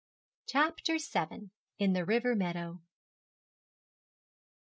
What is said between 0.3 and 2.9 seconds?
CHAPTER VII. IN THE RIVER MEADOW.